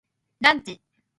[0.39, 0.81] ランチ